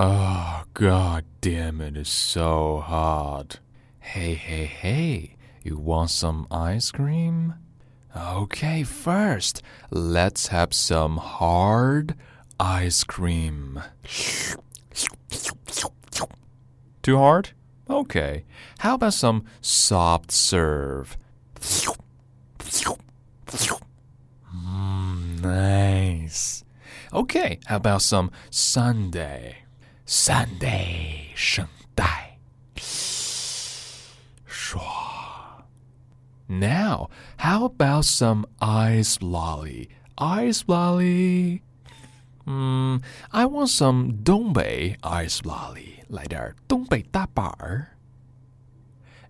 [0.00, 3.58] Oh, god damn it's so hot.
[3.98, 7.54] Hey, hey, hey, you want some ice cream?
[8.16, 12.14] Okay, first, let's have some hard
[12.60, 13.82] ice cream.
[17.02, 17.50] Too hard?
[17.90, 18.44] Okay.
[18.78, 21.16] How about some soft serve?
[24.54, 26.62] Mm, nice.
[27.12, 29.56] Okay, how about some sundae?
[30.08, 32.38] Sundae 圣代.
[36.48, 39.90] Now, how about some ice lolly?
[40.16, 41.60] Ice lolly.
[42.46, 42.96] Hmm,
[43.30, 46.02] I want some Dongbei ice lolly.
[46.08, 47.98] 来点东北大板儿.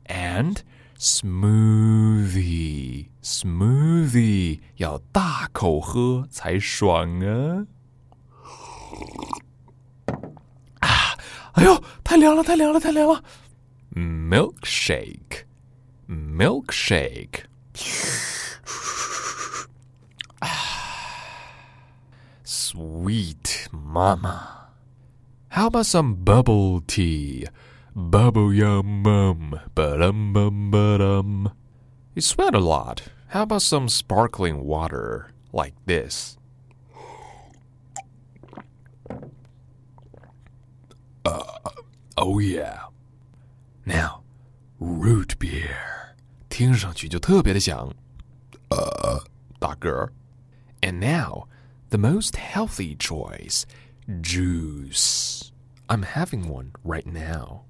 [0.04, 0.62] And
[0.96, 2.28] smoothie.
[3.20, 7.66] Smoothie 要大口喝才爽啊。
[11.67, 13.23] 呦，太凉了，太凉了，太凉了！
[13.95, 15.45] Milkshake,
[16.07, 17.45] milkshake.
[22.43, 24.69] Sweet mama.
[25.49, 27.45] How about some bubble tea?
[27.95, 31.51] Bubble yum mum, ba-dum bum ba-dum.
[32.15, 33.03] You sweat a lot.
[33.27, 36.37] How about some sparkling water like this?
[42.17, 42.89] oh yeah.
[43.85, 44.23] Now,
[44.79, 45.75] root beer.
[46.49, 47.91] 听上去就特别的响。
[48.69, 49.23] 呃，
[49.59, 50.09] 大个。
[50.81, 51.47] And now,
[51.89, 53.63] the most healthy choice,
[54.21, 55.51] juice.
[55.87, 57.63] I'm having one right now.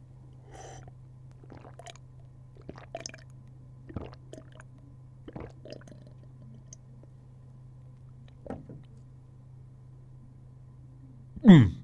[11.43, 11.71] Mm.
[11.75, 11.76] Ah.